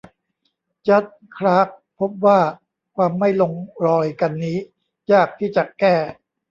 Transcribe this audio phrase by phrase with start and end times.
[0.87, 1.67] จัดจ์ คลาร์ก
[1.99, 2.39] พบว่า
[2.95, 3.53] ความไม่ลง
[3.85, 4.57] รอยกันนี้
[5.11, 5.95] ยากที่จะแก้